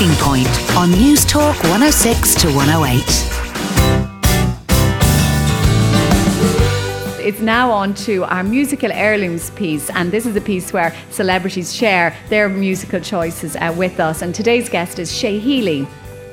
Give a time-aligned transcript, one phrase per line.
[0.00, 0.48] Talking Point
[0.78, 3.02] on Newstalk 106 to 108.
[7.22, 11.74] It's now on to our musical heirlooms piece, and this is a piece where celebrities
[11.74, 14.22] share their musical choices uh, with us.
[14.22, 15.86] And today's guest is Shay Healy.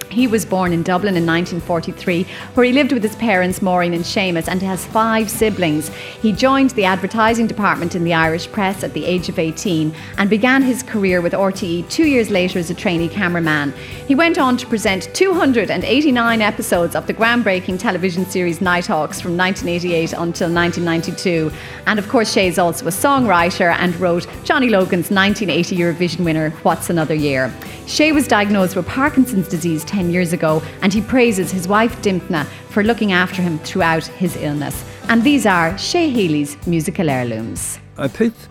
[0.09, 4.03] He was born in Dublin in 1943, where he lived with his parents, Maureen and
[4.03, 5.89] Seamus, and has five siblings.
[6.21, 10.29] He joined the advertising department in the Irish press at the age of 18 and
[10.29, 13.73] began his career with RTE two years later as a trainee cameraman.
[14.07, 20.13] He went on to present 289 episodes of the groundbreaking television series Nighthawks from 1988
[20.13, 21.51] until 1992.
[21.85, 26.51] And of course, Shay is also a songwriter and wrote Johnny Logan's 1980 Eurovision winner,
[26.63, 27.53] What's Another Year.
[27.87, 32.45] Shay was diagnosed with Parkinson's disease 10 years ago, and he praises his wife Dympna
[32.69, 34.85] for looking after him throughout his illness.
[35.09, 37.79] And these are Shay Healy's musical heirlooms.
[37.97, 38.47] I picked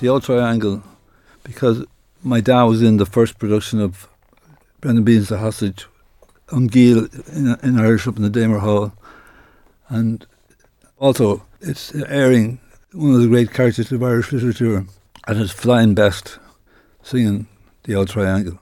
[0.00, 0.82] the Old Triangle
[1.44, 1.84] because
[2.24, 4.08] my dad was in the first production of
[4.80, 5.86] Brendan Behan's The Hostage
[6.50, 8.92] An Giall in, in Irish up in the Damer Hall.
[9.88, 10.26] And
[10.98, 12.58] also, it's airing
[12.92, 14.86] one of the great characters of Irish literature
[15.28, 16.40] at his flying best,
[17.04, 17.46] singing
[17.84, 18.59] the Old Triangle.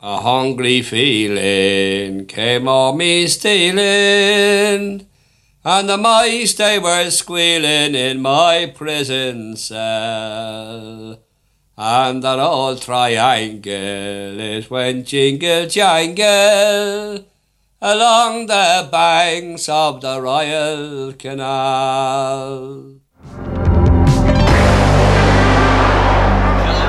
[0.00, 5.08] A hungry feeling came on me stealing,
[5.64, 11.18] and the mice they were squealing in my prison cell.
[11.76, 17.24] And that old triangle it went jingle jangle
[17.82, 23.00] along the banks of the Royal Canal.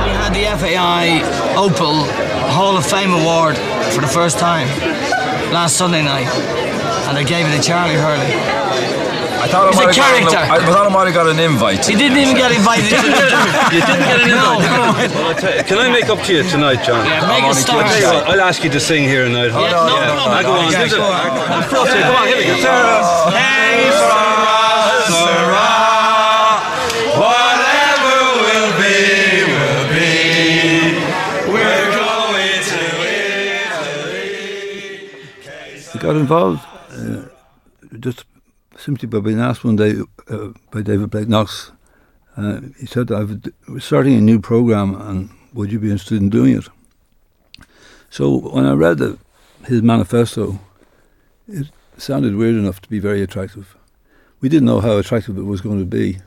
[0.06, 1.24] We had the FAI
[1.56, 2.29] Opel
[2.60, 3.56] Hall of Fame Award
[3.96, 4.68] for the first time
[5.56, 6.28] last Sunday night,
[7.08, 8.36] and I gave it to Charlie Hurley.
[9.40, 10.36] I thought He's I a might have character.
[10.36, 11.88] got an, I thought I might have got an invite.
[11.88, 12.92] He didn't even get invited.
[13.72, 14.60] You didn't get an No.
[14.60, 15.08] invite.
[15.16, 17.08] Well, I you- Can I make up to you tonight, John?
[17.08, 17.80] Yeah, make I'm a only star.
[17.80, 19.56] I'll you what, I'll ask you to sing here tonight.
[19.56, 20.12] Yeah, no yeah.
[20.12, 20.36] problem.
[20.36, 20.68] I'll go on.
[20.68, 21.00] Okay, Listen.
[21.00, 21.64] go on.
[21.64, 22.56] Of course, yeah, come on, here we go.
[22.60, 23.00] Sarah.
[23.32, 25.89] Hey, Sarah, Sarah,
[36.00, 37.24] got involved uh,
[38.00, 38.24] just
[38.78, 39.96] simply by being asked one day
[40.30, 41.72] uh, by David Blake Knox.
[42.38, 43.26] Uh, he said, I
[43.68, 46.68] was starting a new program and would you be interested in doing it?
[48.10, 49.20] So when I read the,
[49.66, 50.60] his manifesto,
[51.48, 51.68] it
[51.98, 53.76] sounded weird enough to be very attractive.
[54.40, 56.20] We didn't know how attractive it was going to be,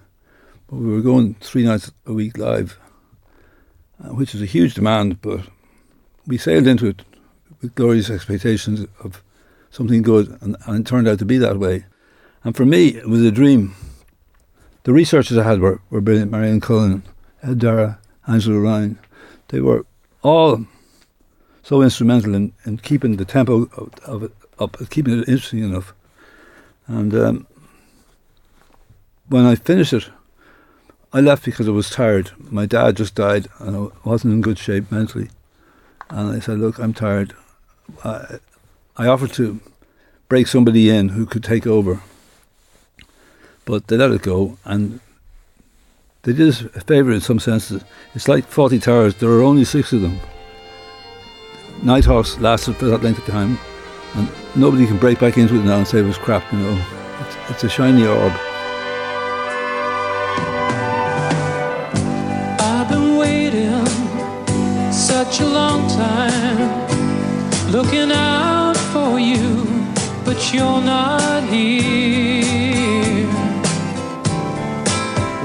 [0.68, 2.78] but we were going three nights a week live,
[4.04, 5.40] uh, which is a huge demand, but
[6.26, 7.02] we sailed into it
[7.62, 9.22] with glorious expectations of
[9.72, 11.86] something good, and, and it turned out to be that way.
[12.44, 13.74] And for me, it was a dream.
[14.84, 16.30] The researchers I had were, were brilliant.
[16.30, 17.02] Marianne Cullen,
[17.42, 18.98] Ed Dara, Angela Ryan.
[19.48, 19.84] They were
[20.22, 20.66] all
[21.62, 25.94] so instrumental in, in keeping the tempo of, of it up, keeping it interesting enough.
[26.86, 27.46] And um,
[29.28, 30.08] when I finished it,
[31.12, 32.30] I left because I was tired.
[32.38, 35.30] My dad just died, and I wasn't in good shape mentally.
[36.10, 37.34] And I said, "Look, I'm tired.
[38.02, 38.38] I,
[38.96, 39.58] I offered to
[40.28, 42.02] break somebody in who could take over,
[43.64, 45.00] but they let it go, and
[46.22, 47.82] they did us a favour in some senses.
[48.14, 49.14] It's like Fawlty Towers.
[49.14, 50.20] There are only six of them.
[51.82, 53.58] Nighthawks lasted for that length of time,
[54.14, 56.52] and nobody can break back into it now and say it was crap.
[56.52, 56.86] You know,
[57.20, 58.32] it's, it's a shiny orb.
[62.60, 63.86] I've been waiting
[64.92, 68.51] such a long time, looking out
[70.32, 73.26] but you're not here.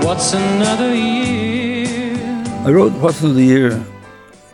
[0.06, 2.16] What's another year?
[2.66, 3.86] I wrote What's Another Year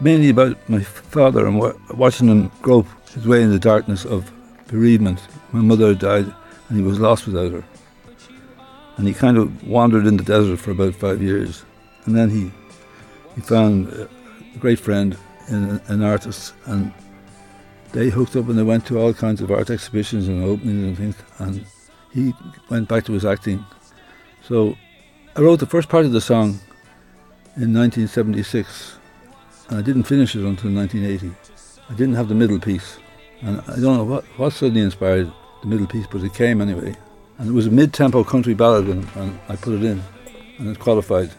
[0.02, 1.62] mainly about my father and
[1.92, 4.32] watching him grope his way in the darkness of
[4.68, 5.20] bereavement.
[5.52, 6.34] My mother died
[6.68, 7.64] and he was lost without her.
[8.98, 11.64] And he kind of wandered in the desert for about five years.
[12.06, 12.52] And then he,
[13.36, 14.10] he found a
[14.58, 15.16] great friend
[15.50, 16.92] in an artist and
[17.94, 20.98] they hooked up and they went to all kinds of art exhibitions and openings and
[20.98, 21.16] things.
[21.40, 21.66] And
[22.12, 22.34] he
[22.70, 23.66] went back to his acting.
[24.44, 24.76] So
[25.36, 26.60] I wrote the first part of the song
[27.56, 28.96] in 1976,
[29.70, 31.32] and I didn't finish it until 1980.
[31.90, 32.98] I didn't have the middle piece,
[33.42, 35.32] and I don't know what, what suddenly inspired
[35.62, 36.96] the middle piece, but it came anyway.
[37.38, 40.04] And it was a mid-tempo country ballad, and, and I put it in,
[40.58, 41.32] and it qualified.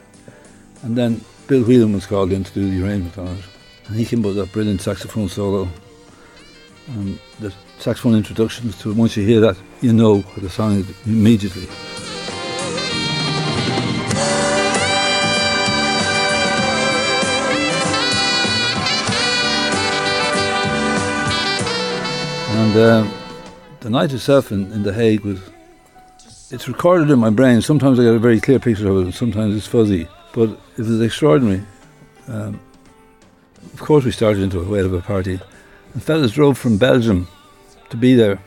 [0.82, 3.44] And then Bill Whelan was called in to do the arrangement on it,
[3.86, 5.68] and he came up with that brilliant saxophone solo.
[6.86, 11.66] And the saxophone introductions to it, once you hear that, you know the song immediately.
[22.50, 23.14] And um,
[23.80, 25.40] the night itself in, in The Hague was,
[26.50, 27.62] it's recorded in my brain.
[27.62, 30.06] Sometimes I get a very clear picture of it, and sometimes it's fuzzy.
[30.32, 31.62] But it was extraordinary.
[32.28, 32.60] Um,
[33.72, 35.40] of course, we started into a whale of a party.
[35.94, 37.28] And fellas drove from Belgium
[37.90, 38.40] to be there.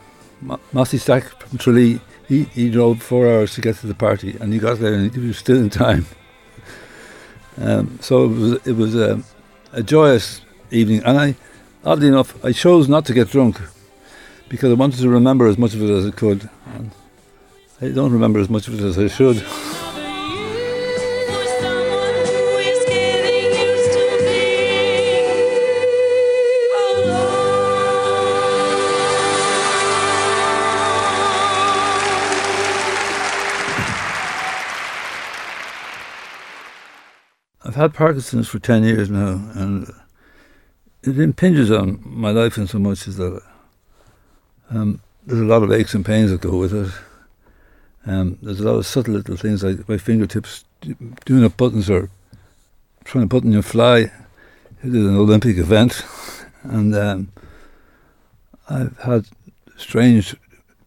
[0.72, 4.54] Mossy Stack from Tralee, he, he drove four hours to get to the party, and
[4.54, 6.06] he got there and he was still in time.
[7.60, 9.24] Um, so it was, it was a,
[9.72, 11.36] a joyous evening, and I,
[11.84, 13.60] oddly enough, I chose not to get drunk
[14.50, 16.50] because I wanted to remember as much of it as I could.
[16.76, 16.92] And
[17.82, 19.44] I don't remember as much of it as I should.
[37.88, 39.90] Had Parkinson's for 10 years now, and
[41.04, 43.42] it impinges on my life in so much as that
[44.70, 46.92] um, there's a lot of aches and pains that go with it.
[48.06, 50.66] Um, there's a lot of subtle little things like my fingertips
[51.26, 52.10] doing up buttons or
[53.06, 54.12] trying to button your fly.
[54.84, 56.04] It is an Olympic event,
[56.64, 57.32] and um,
[58.70, 59.26] I've had
[59.78, 60.36] strange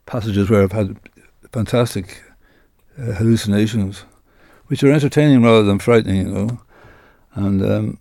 [0.05, 0.97] passages where I've had
[1.51, 2.21] fantastic
[2.99, 4.05] uh, hallucinations,
[4.67, 6.61] which are entertaining rather than frightening, you know.
[7.35, 7.99] And um,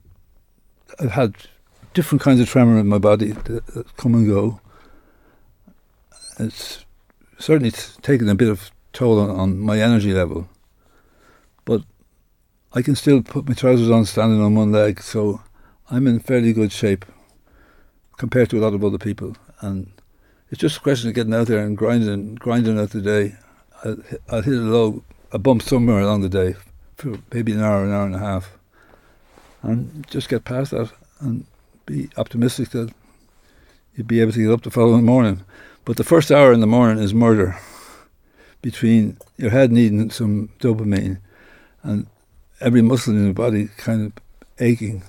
[0.99, 1.35] I've had
[1.93, 4.59] different kinds of tremor in my body that, come and go.
[6.39, 6.85] It's
[7.37, 10.49] certainly taken a bit of toll on, on my energy level,
[11.65, 11.83] but
[12.73, 15.41] I can still put my trousers on standing on one leg, so
[15.89, 17.05] I'm in fairly good shape
[18.17, 19.35] compared to a lot of other people.
[19.61, 19.91] And
[20.49, 23.35] it's just a question of getting out there and grinding, grinding out the day.
[23.83, 23.97] I'll,
[24.29, 26.55] I'll hit a low, a bump somewhere along the day
[26.95, 28.58] for maybe an hour, an hour and a half,
[29.61, 31.45] and just get past that and
[31.85, 32.91] be optimistic that
[33.95, 35.43] you'll be able to get up the following morning.
[35.85, 37.59] But the first hour in the morning is murder
[38.61, 41.19] between your head needing some dopamine
[41.83, 42.07] and
[42.61, 44.13] every muscle in your body kind of
[44.59, 45.03] aching.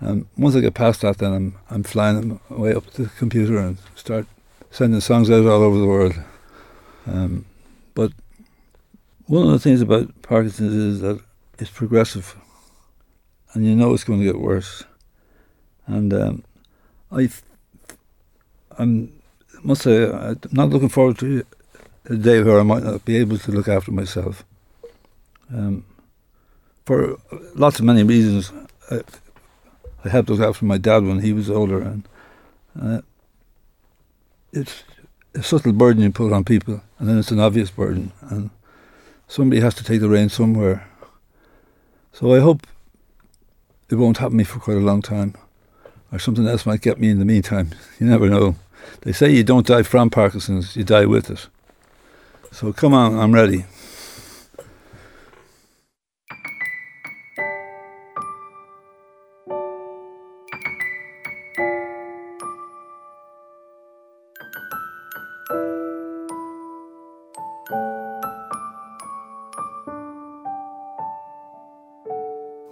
[0.00, 3.58] And once I get past that, then I'm I'm flying away up to the computer
[3.58, 4.26] and start
[4.70, 6.14] sending songs out all over the world.
[7.06, 7.46] Um,
[7.94, 8.12] but
[9.26, 11.20] one of the things about Parkinson's is that
[11.58, 12.36] it's progressive,
[13.52, 14.84] and you know it's going to get worse.
[15.86, 16.44] And um,
[17.10, 17.30] I,
[18.78, 19.18] I'm
[19.62, 21.44] must say I'm not looking forward to
[22.06, 24.44] a day where I might not be able to look after myself.
[25.52, 25.84] Um,
[26.84, 27.18] for
[27.54, 28.52] lots of many reasons,
[28.90, 29.00] I,
[30.04, 32.08] I helped look after my dad when he was older, and
[32.80, 33.00] uh,
[34.52, 34.84] it's
[35.34, 38.50] a subtle burden you put on people, and then it's an obvious burden, and
[39.26, 40.88] somebody has to take the reins somewhere.
[42.12, 42.66] So I hope
[43.90, 45.34] it won't happen to me for quite a long time,
[46.12, 47.70] or something else might get me in the meantime.
[48.00, 48.54] You never know.
[49.02, 51.48] They say you don't die from Parkinson's, you die with it.
[52.52, 53.64] So come on, I'm ready.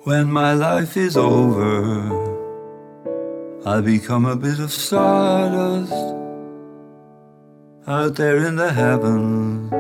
[0.07, 1.99] When my life is over,
[3.67, 5.93] I'll become a bit of stardust
[7.89, 9.73] out there in the heavens,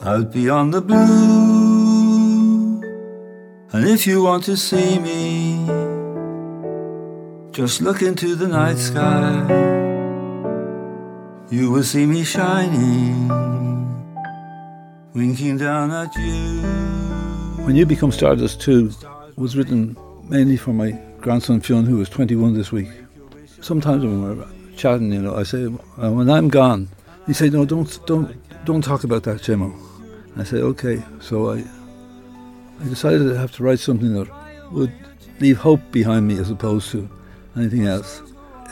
[0.00, 2.80] out beyond the blue.
[3.74, 5.66] And if you want to see me,
[7.52, 9.44] just look into the night sky.
[11.50, 13.28] You will see me shining,
[15.12, 16.89] winking down at you.
[17.70, 18.90] When You Become Stardust 2
[19.36, 19.96] was written
[20.28, 22.88] mainly for my grandson Fionn, who was 21 this week.
[23.60, 24.44] Sometimes when we're
[24.76, 26.88] chatting, you know, I say, uh, when I'm gone,
[27.28, 29.72] he say, no, don't, don't, don't talk about that, Jimmo.
[30.36, 31.00] I say, okay.
[31.20, 31.62] So I,
[32.80, 34.28] I decided to have to write something that
[34.72, 34.92] would
[35.38, 37.08] leave hope behind me as opposed to
[37.54, 38.20] anything else.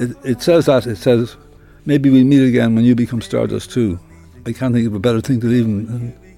[0.01, 1.37] It, it says that, it says,
[1.85, 4.01] maybe we'll meet again when you become Stardust too.
[4.45, 6.37] I can't think of a better thing to leave him than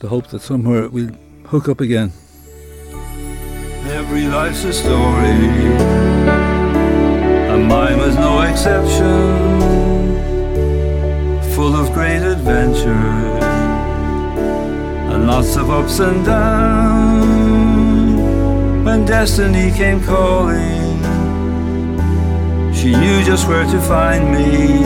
[0.00, 1.12] the hope that somewhere we'll
[1.50, 2.12] hook up again.
[3.90, 5.34] Every life's a story,
[7.50, 9.18] and mine was no exception.
[11.56, 13.44] Full of great adventures,
[15.12, 17.40] and lots of ups and downs.
[18.86, 21.02] When destiny came calling,
[22.72, 24.84] she knew just where to find me.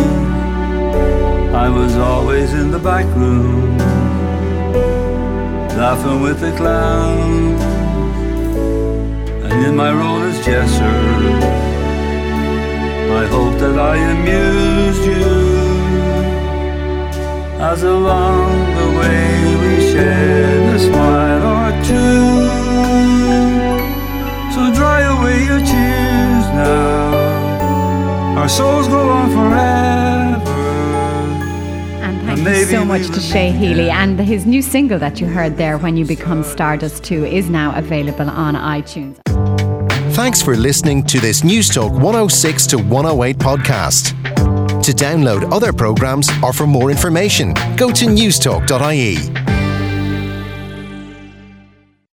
[1.55, 3.79] I was always in the back room,
[5.77, 7.59] laughing with the clown.
[9.45, 10.99] And in my role as jester,
[13.21, 15.55] I hope that I amused you.
[17.61, 18.51] As along
[18.81, 19.27] the way
[19.63, 22.25] we shared a smile or two.
[24.55, 28.39] So dry away your tears now.
[28.39, 30.34] Our souls go on forever
[32.45, 33.91] maybe so much to Shay Healy.
[33.91, 37.77] And his new single that you heard there, When You Become Stardust 2, is now
[37.77, 39.19] available on iTunes.
[40.15, 44.13] Thanks for listening to this Newstalk 106 to 108 podcast.
[44.83, 49.44] To download other programs or for more information, go to newstalk.ie.